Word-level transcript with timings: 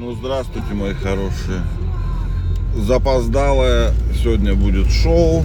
Ну, 0.00 0.12
здравствуйте, 0.12 0.74
мои 0.74 0.94
хорошие. 0.94 1.60
Запоздалое 2.76 3.90
сегодня 4.22 4.54
будет 4.54 4.92
шоу 4.92 5.44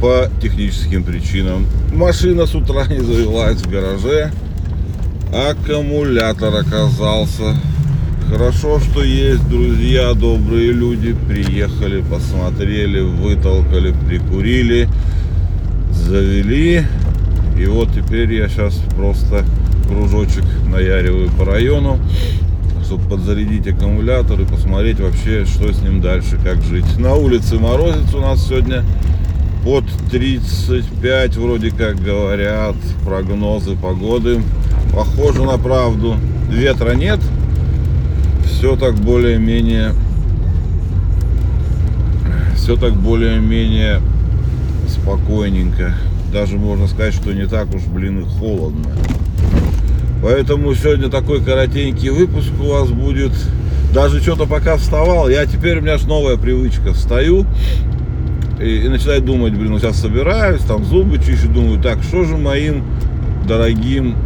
по 0.00 0.28
техническим 0.42 1.04
причинам. 1.04 1.64
Машина 1.92 2.46
с 2.46 2.56
утра 2.56 2.88
не 2.88 2.98
завелась 2.98 3.58
в 3.58 3.70
гараже. 3.70 4.32
Аккумулятор 5.32 6.56
оказался. 6.56 7.54
Хорошо, 8.28 8.80
что 8.80 9.04
есть 9.04 9.48
друзья, 9.48 10.12
добрые 10.14 10.72
люди. 10.72 11.14
Приехали, 11.28 12.02
посмотрели, 12.02 12.98
вытолкали, 12.98 13.94
прикурили, 14.08 14.88
завели. 15.92 16.82
И 17.56 17.66
вот 17.66 17.90
теперь 17.94 18.32
я 18.32 18.48
сейчас 18.48 18.74
просто 18.96 19.44
кружочек 19.86 20.42
наяриваю 20.66 21.30
по 21.30 21.44
району 21.44 22.00
чтобы 22.84 23.08
подзарядить 23.08 23.66
аккумулятор 23.66 24.40
и 24.40 24.44
посмотреть 24.44 25.00
вообще, 25.00 25.44
что 25.44 25.72
с 25.72 25.80
ним 25.80 26.00
дальше, 26.00 26.38
как 26.42 26.62
жить. 26.62 26.98
На 26.98 27.14
улице 27.14 27.58
морозец 27.58 28.14
у 28.14 28.20
нас 28.20 28.46
сегодня 28.46 28.84
под 29.64 29.84
35, 30.10 31.36
вроде 31.36 31.70
как 31.70 31.96
говорят, 31.96 32.76
прогнозы 33.04 33.76
погоды. 33.76 34.42
Похоже 34.92 35.42
на 35.42 35.58
правду. 35.58 36.16
Ветра 36.50 36.94
нет. 36.94 37.20
Все 38.44 38.76
так 38.76 38.94
более-менее... 38.96 39.92
Все 42.56 42.76
так 42.76 42.94
более-менее 42.94 44.00
спокойненько. 44.88 45.94
Даже 46.32 46.56
можно 46.56 46.86
сказать, 46.86 47.14
что 47.14 47.32
не 47.32 47.46
так 47.46 47.74
уж, 47.74 47.82
блин, 47.82 48.20
и 48.20 48.24
холодно. 48.24 48.90
Поэтому 50.24 50.74
сегодня 50.74 51.10
такой 51.10 51.44
коротенький 51.44 52.08
выпуск 52.08 52.48
у 52.58 52.70
вас 52.70 52.88
будет. 52.88 53.32
Даже 53.92 54.22
что-то 54.22 54.46
пока 54.46 54.78
вставал, 54.78 55.28
я 55.28 55.44
теперь 55.44 55.78
у 55.78 55.82
меня 55.82 55.98
же 55.98 56.08
новая 56.08 56.38
привычка. 56.38 56.94
Встаю 56.94 57.44
и, 58.58 58.86
и 58.86 58.88
начинаю 58.88 59.20
думать, 59.20 59.52
блин, 59.52 59.72
ну 59.72 59.78
сейчас 59.78 60.00
собираюсь, 60.00 60.62
там 60.62 60.82
зубы 60.82 61.18
чищу, 61.18 61.48
думаю, 61.50 61.78
так, 61.78 62.02
что 62.02 62.24
же 62.24 62.38
моим 62.38 62.84
дорогим, 63.46 64.16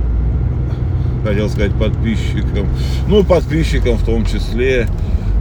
хотел 1.24 1.48
сказать, 1.48 1.74
подписчикам, 1.74 2.68
ну, 3.08 3.24
подписчикам 3.24 3.96
в 3.96 4.04
том 4.04 4.24
числе, 4.24 4.86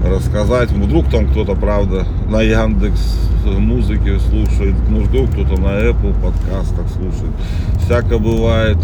рассказать. 0.06 0.72
Вдруг 0.72 1.10
там 1.10 1.28
кто-то, 1.28 1.56
правда, 1.56 2.06
на 2.30 2.42
Яндекс 2.42 3.28
музыки 3.46 4.18
слушает, 4.20 4.76
ну, 4.90 5.02
вдруг 5.02 5.32
кто-то 5.32 5.60
на 5.62 5.80
Apple 5.80 6.14
подкастах 6.22 6.88
слушает. 6.90 7.32
Всяко 7.86 8.18
бывает. 8.18 8.78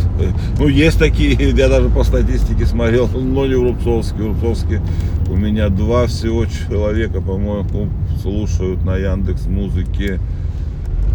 Ну, 0.57 0.67
есть 0.67 0.99
такие, 0.99 1.33
я 1.57 1.69
даже 1.69 1.89
по 1.89 2.03
статистике 2.03 2.65
смотрел, 2.65 3.07
но 3.13 3.45
не. 3.45 3.53
В 3.55 3.63
Рубцовске 3.63 4.81
у 5.29 5.35
меня 5.35 5.69
два 5.69 6.07
всего 6.07 6.45
человека, 6.45 7.21
по-моему, 7.21 7.89
слушают 8.21 8.83
на 8.83 8.95
Яндекс 8.95 9.47
музыке. 9.47 10.19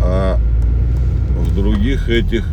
А 0.02 0.38
в 1.38 1.54
других 1.54 2.08
этих 2.08 2.44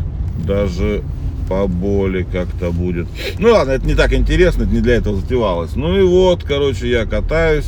даже 0.46 1.04
по 1.48 1.68
боли 1.68 2.26
как-то 2.32 2.72
будет. 2.72 3.08
Ну 3.40 3.52
ладно, 3.52 3.72
это 3.72 3.86
не 3.86 3.96
так 3.96 4.14
интересно, 4.14 4.64
это 4.64 4.72
не 4.72 4.82
для 4.82 4.96
этого 4.96 5.18
затевалось. 5.18 5.76
Ну 5.76 5.98
и 5.98 6.04
вот, 6.04 6.44
короче, 6.44 6.90
я 6.90 7.06
катаюсь. 7.06 7.68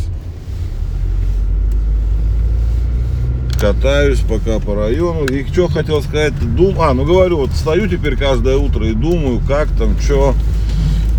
Катаюсь 3.59 4.19
пока 4.19 4.59
по 4.59 4.75
району. 4.75 5.25
И 5.25 5.45
что 5.51 5.67
хотел 5.67 6.01
сказать, 6.03 6.33
дум... 6.55 6.79
а, 6.79 6.93
ну 6.93 7.05
говорю, 7.05 7.37
вот 7.37 7.49
встаю 7.51 7.87
теперь 7.87 8.15
каждое 8.15 8.57
утро 8.57 8.87
и 8.87 8.93
думаю, 8.93 9.41
как 9.47 9.67
там, 9.77 9.99
что 9.99 10.35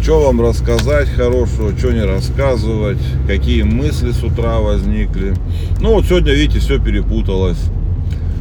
что 0.03 0.21
вам 0.21 0.41
рассказать 0.41 1.09
хорошего, 1.09 1.77
что 1.77 1.93
не 1.93 2.03
рассказывать, 2.03 2.99
какие 3.27 3.63
мысли 3.63 4.13
с 4.13 4.23
утра 4.23 4.59
возникли. 4.61 5.35
Ну 5.81 5.95
вот 5.95 6.07
сегодня, 6.07 6.33
видите, 6.33 6.61
все 6.61 6.79
перепуталось. 6.79 7.59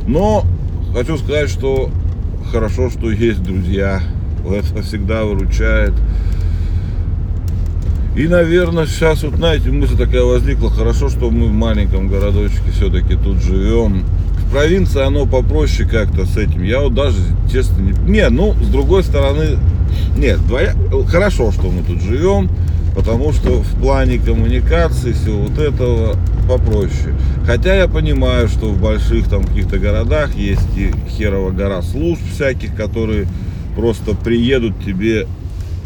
Но 0.08 0.45
хочу 0.94 1.18
сказать, 1.18 1.50
что 1.50 1.90
хорошо, 2.52 2.90
что 2.90 3.12
есть 3.12 3.44
друзья. 3.44 4.02
Это 4.46 4.82
всегда 4.82 5.24
выручает. 5.24 5.94
И, 8.16 8.28
наверное, 8.28 8.88
сейчас 8.88 9.24
вот, 9.24 9.36
знаете, 9.36 9.70
мысль 9.70 9.96
такая 9.96 10.24
возникла, 10.24 10.72
хорошо, 10.72 11.10
что 11.10 11.30
мы 11.30 11.48
в 11.48 11.54
маленьком 11.54 12.08
городочке 12.08 12.72
все-таки 12.72 13.16
тут 13.16 13.44
живем. 13.44 14.04
В 14.48 14.52
провинции 14.52 15.06
оно 15.06 15.26
попроще 15.26 15.88
как-то 15.88 16.26
с 16.26 16.36
этим. 16.36 16.64
Я 16.64 16.80
вот 16.80 16.96
даже, 16.96 17.18
честно, 17.52 17.80
не... 17.82 17.92
Не, 18.10 18.30
ну, 18.30 18.54
с 18.54 18.68
другой 18.70 19.04
стороны, 19.04 19.60
нет, 20.18 20.40
двоя... 20.48 20.74
хорошо, 21.08 21.52
что 21.52 21.70
мы 21.70 21.84
тут 21.84 22.02
живем, 22.02 22.50
потому 22.98 23.32
что 23.32 23.62
в 23.62 23.80
плане 23.80 24.18
коммуникации 24.18 25.12
всего 25.12 25.44
вот 25.44 25.60
этого 25.60 26.16
попроще. 26.50 27.14
Хотя 27.46 27.76
я 27.76 27.88
понимаю, 27.88 28.48
что 28.48 28.70
в 28.70 28.82
больших 28.82 29.30
там 29.30 29.44
каких-то 29.44 29.78
городах 29.78 30.34
есть 30.36 30.68
и 30.76 30.92
херова 31.08 31.52
гора 31.52 31.84
служб 31.84 32.20
всяких, 32.34 32.76
которые 32.76 33.28
просто 33.76 34.16
приедут 34.16 34.84
тебе 34.84 35.28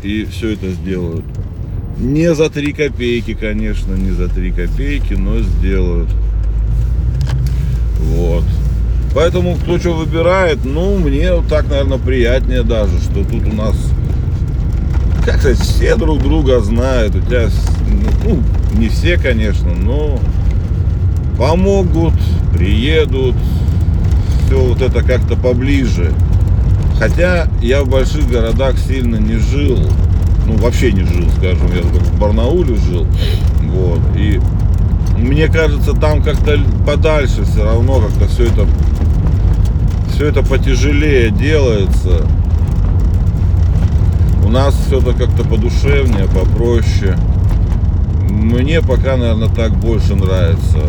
и 0.04 0.24
все 0.24 0.54
это 0.54 0.70
сделают. 0.70 1.26
Не 1.98 2.34
за 2.34 2.50
3 2.50 2.72
копейки, 2.72 3.34
конечно, 3.34 3.94
не 3.94 4.12
за 4.12 4.30
3 4.30 4.52
копейки, 4.52 5.14
но 5.14 5.40
сделают. 5.40 6.10
Вот. 8.00 8.46
Поэтому 9.14 9.56
кто 9.56 9.78
что 9.78 9.94
выбирает, 9.96 10.60
ну, 10.64 10.98
мне 10.98 11.34
вот 11.34 11.50
так, 11.50 11.70
наверное, 11.70 11.98
приятнее 11.98 12.64
даже, 12.64 12.98
что 13.00 13.26
тут 13.26 13.46
у 13.46 13.54
нас, 13.54 13.76
как 15.26 15.40
сказать, 15.40 15.60
все 15.60 15.96
друг 15.96 16.22
друга 16.22 16.60
знают. 16.62 17.16
У 17.16 17.22
тебя, 17.22 17.48
ну, 18.26 18.42
не 18.78 18.90
все, 18.90 19.18
конечно, 19.18 19.72
но 19.74 20.20
помогут, 21.38 22.14
приедут, 22.54 23.36
все 24.46 24.60
вот 24.60 24.82
это 24.82 25.04
как-то 25.04 25.36
поближе. 25.36 26.14
Хотя 27.00 27.48
я 27.62 27.84
в 27.84 27.90
больших 27.90 28.30
городах 28.30 28.78
сильно 28.78 29.16
не 29.16 29.38
жил, 29.38 29.80
ну 30.46 30.56
вообще 30.58 30.92
не 30.92 31.04
жил, 31.04 31.28
скажем, 31.38 31.68
я 31.74 31.82
только 31.82 32.06
в 32.06 32.20
Барнауле 32.20 32.76
жил, 32.76 33.08
вот, 33.64 34.02
и 34.16 34.40
мне 35.18 35.48
кажется, 35.48 35.94
там 35.94 36.22
как-то 36.22 36.60
подальше 36.86 37.44
все 37.44 37.64
равно 37.64 38.02
как-то 38.02 38.28
все 38.28 38.46
это 38.46 38.68
все 40.14 40.28
это 40.28 40.44
потяжелее 40.44 41.32
делается. 41.32 42.28
Нас 44.52 44.76
все 44.86 45.00
это 45.00 45.14
как-то 45.14 45.48
подушевнее, 45.48 46.28
попроще. 46.28 47.18
Мне 48.30 48.82
пока, 48.82 49.16
наверное, 49.16 49.48
так 49.48 49.72
больше 49.78 50.14
нравится. 50.16 50.80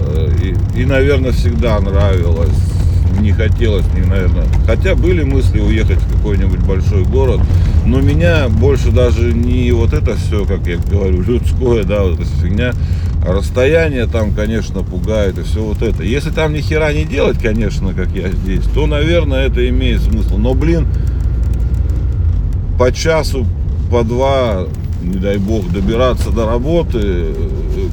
Э, 0.00 0.30
и, 0.42 0.80
и 0.80 0.84
наверное, 0.86 1.32
всегда 1.32 1.78
нравилось 1.80 2.72
не 3.20 3.32
хотелось 3.32 3.84
мне, 3.92 4.04
наверное. 4.06 4.46
Хотя 4.66 4.94
были 4.94 5.22
мысли 5.22 5.60
уехать 5.60 5.98
в 5.98 6.16
какой-нибудь 6.16 6.60
большой 6.60 7.04
город, 7.04 7.40
но 7.86 8.00
меня 8.00 8.48
больше 8.48 8.90
даже 8.90 9.32
не 9.32 9.70
вот 9.72 9.92
это 9.92 10.16
все, 10.16 10.44
как 10.44 10.66
я 10.66 10.76
говорю, 10.78 11.22
людское, 11.22 11.84
да, 11.84 12.02
вот 12.02 12.20
эта 12.20 12.28
фигня, 12.42 12.72
расстояние 13.26 14.06
там, 14.06 14.32
конечно, 14.32 14.82
пугает 14.82 15.38
и 15.38 15.42
все 15.42 15.62
вот 15.62 15.82
это. 15.82 16.02
Если 16.02 16.30
там 16.30 16.52
ни 16.52 16.60
хера 16.60 16.92
не 16.92 17.04
делать, 17.04 17.38
конечно, 17.38 17.94
как 17.94 18.08
я 18.10 18.30
здесь, 18.30 18.64
то, 18.74 18.86
наверное, 18.86 19.46
это 19.46 19.68
имеет 19.68 20.00
смысл. 20.00 20.38
Но, 20.38 20.54
блин, 20.54 20.86
по 22.78 22.92
часу, 22.92 23.46
по 23.90 24.02
два, 24.02 24.66
не 25.02 25.16
дай 25.16 25.38
бог, 25.38 25.70
добираться 25.70 26.30
до 26.30 26.46
работы 26.46 26.98
э, 27.00 27.34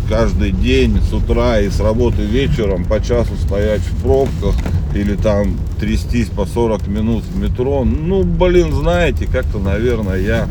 каждый 0.08 0.52
день 0.52 1.00
с 1.02 1.14
утра 1.14 1.60
и 1.60 1.70
с 1.70 1.80
работы 1.80 2.22
вечером, 2.24 2.86
по 2.86 3.02
часу 3.02 3.36
стоять 3.36 3.82
в 3.82 4.02
пробках, 4.04 4.56
или 4.94 5.16
там 5.16 5.58
трястись 5.80 6.28
по 6.28 6.46
40 6.46 6.88
минут 6.88 7.24
в 7.24 7.38
метро. 7.38 7.84
Ну, 7.84 8.24
блин, 8.24 8.74
знаете, 8.74 9.28
как-то, 9.28 9.60
наверное, 9.60 10.20
я 10.20 10.48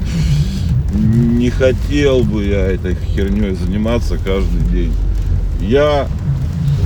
не 0.94 1.50
хотел 1.50 2.22
бы 2.22 2.44
я 2.44 2.66
этой 2.66 2.94
херней 2.94 3.54
заниматься 3.54 4.16
каждый 4.16 4.62
день. 4.72 4.92
Я 5.60 6.06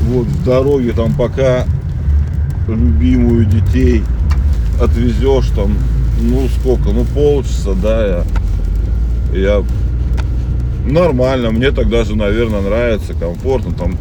вот 0.08 0.26
в 0.26 0.44
дороге 0.44 0.92
там 0.92 1.14
пока 1.14 1.66
любимую 2.66 3.44
детей 3.44 4.02
отвезешь 4.80 5.48
там, 5.54 5.76
ну 6.20 6.48
сколько, 6.60 6.90
ну 6.90 7.04
полчаса, 7.04 7.74
да, 7.74 8.24
я, 9.32 9.38
я 9.38 9.64
нормально, 10.86 11.50
мне 11.50 11.70
тогда 11.70 12.04
же, 12.04 12.16
наверное, 12.16 12.60
нравится, 12.60 13.14
комфортно, 13.14 13.72
там 13.72 13.96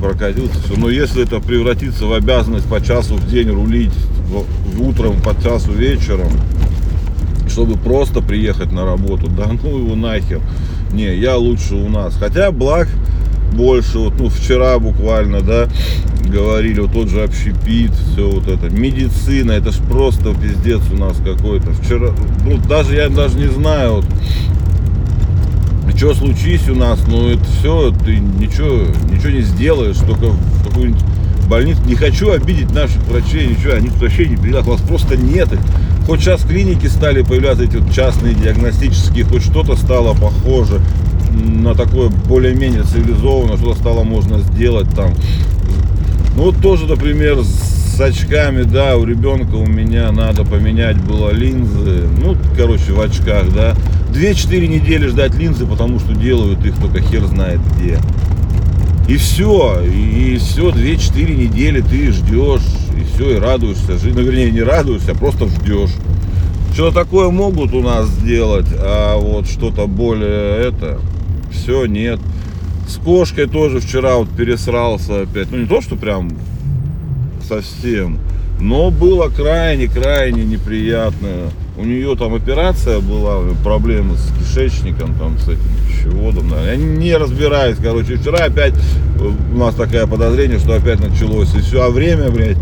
прокатился, 0.00 0.60
все. 0.64 0.76
Но 0.76 0.88
если 0.88 1.22
это 1.22 1.40
превратится 1.40 2.06
в 2.06 2.12
обязанность 2.12 2.66
по 2.66 2.80
часу 2.80 3.14
в 3.14 3.28
день 3.28 3.50
рулить 3.50 3.92
в, 4.28 4.82
утром 4.82 5.20
по 5.20 5.40
часу 5.40 5.72
вечером, 5.72 6.30
чтобы 7.48 7.76
просто 7.76 8.20
приехать 8.20 8.72
на 8.72 8.84
работу, 8.84 9.28
да 9.28 9.50
ну 9.62 9.78
его 9.78 9.94
нахер. 9.94 10.40
Не, 10.92 11.14
я 11.16 11.36
лучше 11.36 11.74
у 11.74 11.88
нас. 11.88 12.14
Хотя 12.16 12.50
благ 12.50 12.88
больше, 13.52 13.98
вот, 13.98 14.14
ну, 14.18 14.28
вчера 14.28 14.78
буквально, 14.78 15.40
да, 15.40 15.68
говорили, 16.24 16.80
вот 16.80 16.92
тот 16.92 17.08
же 17.08 17.22
общепит, 17.22 17.92
все 17.92 18.30
вот 18.30 18.48
это, 18.48 18.70
медицина, 18.70 19.52
это 19.52 19.72
ж 19.72 19.76
просто 19.88 20.34
пиздец 20.34 20.82
у 20.92 20.96
нас 20.96 21.16
какой-то. 21.24 21.72
Вчера, 21.72 22.10
ну, 22.44 22.58
даже 22.58 22.94
я 22.94 23.08
даже 23.08 23.36
не 23.36 23.48
знаю, 23.48 23.96
вот, 23.96 24.04
что 26.00 26.14
случись 26.14 26.66
у 26.66 26.74
нас, 26.74 26.98
ну 27.06 27.28
это 27.28 27.44
все, 27.44 27.92
ты 28.04 28.16
ничего, 28.16 28.86
ничего 29.12 29.30
не 29.30 29.42
сделаешь, 29.42 29.98
только 29.98 30.28
в 30.28 30.68
какую-нибудь 30.68 31.02
больницу. 31.46 31.80
Не 31.84 31.94
хочу 31.94 32.30
обидеть 32.30 32.72
наших 32.72 33.02
врачей, 33.06 33.48
ничего, 33.48 33.74
они 33.74 33.88
вообще 33.88 34.24
не 34.24 34.36
приедут, 34.36 34.66
вас 34.66 34.80
просто 34.80 35.18
нет 35.18 35.52
их. 35.52 35.58
Хоть 36.06 36.20
сейчас 36.20 36.40
клиники 36.42 36.86
стали 36.86 37.20
появляться, 37.20 37.64
эти 37.64 37.76
вот 37.76 37.92
частные 37.92 38.32
диагностические, 38.32 39.24
хоть 39.24 39.42
что-то 39.42 39.76
стало 39.76 40.14
похоже 40.14 40.80
на 41.30 41.74
такое 41.74 42.08
более-менее 42.08 42.82
цивилизованное, 42.82 43.56
что-то 43.56 43.78
стало 43.78 44.02
можно 44.02 44.38
сделать 44.40 44.88
там. 44.94 45.12
Ну 46.36 46.44
вот 46.44 46.60
тоже, 46.60 46.86
например, 46.86 47.38
с 47.42 48.00
очками, 48.00 48.62
да, 48.62 48.96
у 48.96 49.04
ребенка 49.04 49.56
у 49.56 49.66
меня 49.66 50.10
надо 50.12 50.44
поменять 50.44 50.96
было 51.02 51.30
линзы, 51.30 52.08
ну, 52.22 52.36
короче, 52.56 52.92
в 52.92 53.00
очках, 53.00 53.52
да. 53.54 53.74
2-4 54.12 54.66
недели 54.66 55.06
ждать 55.06 55.34
линзы, 55.34 55.66
потому 55.66 55.98
что 56.00 56.14
делают 56.14 56.64
их 56.64 56.76
только 56.76 57.00
хер 57.00 57.24
знает 57.26 57.60
где. 57.74 57.98
И 59.08 59.16
все, 59.16 59.82
и 59.82 60.36
все, 60.38 60.70
2-4 60.70 61.36
недели 61.36 61.80
ты 61.80 62.12
ждешь, 62.12 62.62
и 62.96 63.04
все, 63.04 63.36
и 63.36 63.38
радуешься. 63.38 63.92
Ну, 64.02 64.20
вернее, 64.20 64.50
не 64.50 64.62
радуешься, 64.62 65.12
а 65.12 65.14
просто 65.14 65.46
ждешь. 65.48 65.90
Что-то 66.72 66.94
такое 66.94 67.30
могут 67.30 67.74
у 67.74 67.82
нас 67.82 68.06
сделать, 68.08 68.68
а 68.78 69.18
вот 69.18 69.48
что-то 69.48 69.86
более 69.86 70.68
это, 70.68 71.00
все, 71.50 71.86
нет. 71.86 72.20
С 72.88 72.96
кошкой 72.96 73.46
тоже 73.46 73.80
вчера 73.80 74.16
вот 74.16 74.28
пересрался 74.30 75.22
опять. 75.22 75.50
Ну, 75.50 75.58
не 75.58 75.66
то, 75.66 75.80
что 75.80 75.96
прям 75.96 76.30
совсем, 77.46 78.18
но 78.60 78.90
было 78.90 79.28
крайне-крайне 79.28 80.44
неприятно. 80.44 81.50
У 81.78 81.84
нее 81.84 82.14
там 82.16 82.34
операция 82.34 83.00
была, 83.00 83.42
проблемы 83.64 84.16
с 84.16 84.32
кишечником, 84.38 85.14
там, 85.14 85.38
с 85.38 85.44
этим 85.48 85.60
пищеводом. 85.88 86.50
Да. 86.50 86.62
Я 86.70 86.76
не 86.76 87.16
разбираюсь, 87.16 87.78
короче. 87.82 88.16
Вчера 88.16 88.44
опять 88.44 88.74
э, 88.74 89.32
у 89.54 89.56
нас 89.56 89.74
такое 89.74 90.06
подозрение, 90.06 90.58
что 90.58 90.74
опять 90.74 91.00
началось. 91.00 91.54
И 91.54 91.60
все, 91.60 91.82
а 91.82 91.90
время, 91.90 92.30
блядь, 92.30 92.58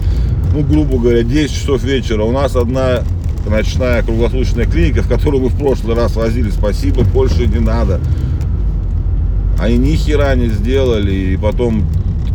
ну, 0.55 0.62
грубо 0.62 0.99
говоря, 0.99 1.23
10 1.25 1.52
часов 1.52 1.82
вечера. 1.82 2.23
У 2.23 2.32
нас 2.32 2.55
одна 2.55 3.02
ночная 3.49 4.02
круглосуточная 4.02 4.67
клиника, 4.67 5.02
в 5.02 5.08
которую 5.08 5.43
мы 5.43 5.49
в 5.49 5.58
прошлый 5.58 5.96
раз 5.96 6.14
возили. 6.14 6.50
Спасибо, 6.50 7.02
больше 7.02 7.46
не 7.46 7.58
надо. 7.58 8.00
Они 9.58 9.76
ни 9.76 9.96
хера 9.96 10.34
не 10.34 10.49
сделали, 10.49 11.12
и 11.12 11.37
потом 11.37 11.84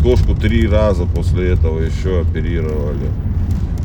кошку 0.01 0.35
три 0.35 0.67
раза 0.67 1.05
после 1.05 1.51
этого 1.51 1.79
еще 1.79 2.21
оперировали. 2.21 3.09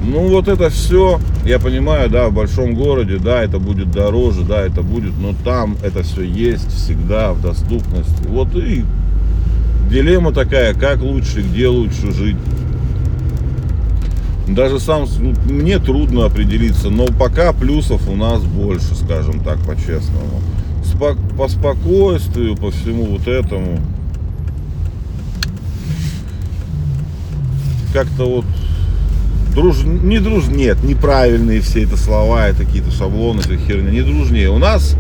Ну 0.03 0.29
вот 0.29 0.49
это 0.49 0.71
все, 0.71 1.21
я 1.45 1.59
понимаю, 1.59 2.09
да, 2.09 2.29
в 2.29 2.33
большом 2.33 2.75
городе, 2.75 3.19
да, 3.19 3.43
это 3.43 3.59
будет 3.59 3.91
дороже, 3.91 4.43
да, 4.43 4.63
это 4.63 4.83
будет, 4.83 5.13
но 5.21 5.35
там 5.45 5.77
это 5.83 6.03
все 6.03 6.23
есть 6.23 6.69
всегда 6.73 7.33
в 7.33 7.41
доступности. 7.41 8.27
Вот 8.27 8.55
и 8.57 8.85
дилемма 9.91 10.33
такая, 10.33 10.75
как 10.75 11.03
лучше, 11.03 11.43
где 11.43 11.69
лучше 11.69 12.13
жить. 12.13 12.37
Даже 14.49 14.81
сам, 14.81 15.07
ну, 15.21 15.35
мне 15.53 15.79
трудно 15.79 16.25
определиться, 16.25 16.91
но 16.91 17.07
пока 17.07 17.53
плюсов 17.53 18.09
у 18.09 18.17
нас 18.17 18.43
больше, 18.43 18.95
скажем 18.95 19.41
так, 19.41 19.59
по-честному. 19.59 20.41
По 21.37 21.49
спокойствию, 21.49 22.57
по 22.57 22.71
всему 22.71 23.05
вот 23.05 23.29
этому. 23.29 23.79
Как-то 27.93 28.25
вот 28.25 28.45
друж... 29.55 29.85
не 29.85 30.19
друж... 30.19 30.49
нет, 30.49 30.83
неправильные 30.83 31.61
все 31.61 31.85
это 31.85 31.97
слова, 31.97 32.49
это 32.49 32.65
какие-то 32.65 32.91
шаблоны, 32.91 33.41
это 33.41 33.57
херня, 33.57 33.91
не 33.91 34.03
дружнее. 34.03 34.51
У 34.51 34.59
нас 34.59 34.97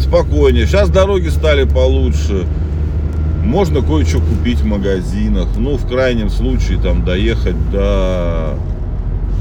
спокойнее, 0.00 0.66
сейчас 0.66 0.90
дороги 0.90 1.28
стали 1.28 1.64
получше, 1.64 2.46
можно 3.44 3.80
кое-что 3.80 4.20
купить 4.20 4.60
в 4.60 4.66
магазинах, 4.66 5.48
ну, 5.56 5.76
в 5.76 5.86
крайнем 5.86 6.30
случае, 6.30 6.78
там, 6.78 7.04
доехать 7.04 7.70
до 7.70 8.58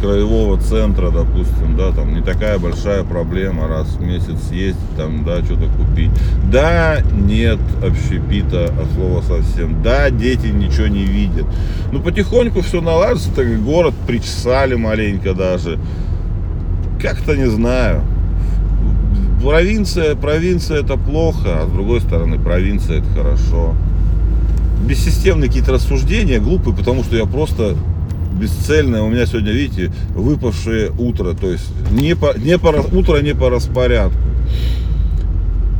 краевого 0.02 0.60
центра, 0.60 1.10
допустим, 1.10 1.76
да, 1.78 1.92
там 1.92 2.14
не 2.14 2.22
такая 2.22 2.60
большая 2.60 3.04
проблема 3.04 3.68
раз 3.68 3.88
в 3.96 4.02
месяц 4.02 4.48
съездить, 4.50 4.80
там, 4.98 5.24
да, 5.24 5.44
что-то 5.44 5.68
купить. 5.78 6.12
Да, 6.52 7.02
нет 7.12 7.60
общепита 7.84 8.66
от 8.66 8.92
слова 8.96 9.22
совсем. 9.22 9.82
Да, 9.82 10.10
дети 10.10 10.48
ничего 10.48 10.88
не 10.88 11.04
видят. 11.04 11.46
Ну, 11.92 12.00
потихоньку 12.02 12.62
все 12.62 12.82
наладится, 12.82 13.32
так 13.32 13.64
город 13.64 13.94
причесали 14.08 14.76
маленько 14.76 15.34
даже. 15.34 15.80
Как-то 17.02 17.36
не 17.36 17.50
знаю. 17.50 18.02
Провинция, 19.44 20.16
провинция 20.16 20.82
это 20.82 20.98
плохо, 20.98 21.62
а 21.62 21.68
с 21.68 21.72
другой 21.72 22.02
стороны 22.02 22.40
провинция 22.40 23.00
это 23.00 23.08
хорошо. 23.10 23.76
Бессистемные 24.88 25.48
какие-то 25.50 25.74
рассуждения, 25.74 26.40
глупые, 26.40 26.76
потому 26.76 27.04
что 27.04 27.16
я 27.16 27.26
просто 27.26 27.76
бесцельное. 28.36 29.02
У 29.02 29.10
меня 29.10 29.26
сегодня, 29.26 29.52
видите, 29.52 29.92
выпавшее 30.16 30.92
утро. 30.92 31.34
То 31.34 31.48
есть 31.48 31.70
не 31.92 32.16
по, 32.16 32.38
не 32.38 32.58
по, 32.58 32.68
утро 32.68 33.22
не 33.22 33.34
по 33.34 33.50
распорядку. 33.50 34.18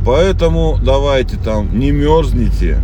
Поэтому 0.04 0.78
давайте 0.82 1.36
там 1.36 1.78
не 1.78 1.90
мерзните. 1.90 2.80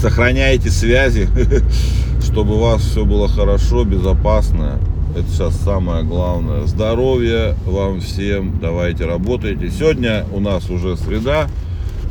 Сохраняйте 0.00 0.70
связи, 0.70 1.28
чтобы 2.22 2.56
у 2.56 2.58
вас 2.58 2.82
все 2.82 3.04
было 3.04 3.28
хорошо, 3.28 3.84
безопасно. 3.84 4.78
Это 5.16 5.30
сейчас 5.30 5.56
самое 5.56 6.04
главное. 6.04 6.66
Здоровья 6.66 7.54
вам 7.64 8.00
всем. 8.00 8.58
Давайте 8.60 9.06
работайте. 9.06 9.70
Сегодня 9.70 10.26
у 10.32 10.40
нас 10.40 10.68
уже 10.68 10.96
среда. 10.96 11.48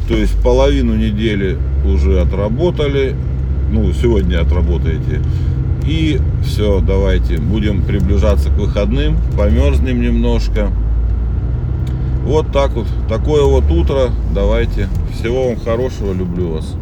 То 0.08 0.16
есть 0.16 0.42
половину 0.42 0.96
недели 0.96 1.58
уже 1.86 2.20
отработали. 2.22 3.16
Ну, 3.72 3.92
сегодня 3.94 4.42
отработаете. 4.42 5.22
И 5.86 6.20
все, 6.44 6.80
давайте, 6.80 7.38
будем 7.38 7.84
приближаться 7.84 8.50
к 8.50 8.58
выходным, 8.58 9.18
померзнем 9.38 10.02
немножко. 10.02 10.72
Вот 12.24 12.52
так 12.52 12.72
вот, 12.72 12.88
такое 13.08 13.44
вот 13.44 13.70
утро. 13.70 14.10
Давайте, 14.34 14.90
всего 15.14 15.50
вам 15.50 15.60
хорошего, 15.60 16.12
люблю 16.12 16.54
вас. 16.54 16.76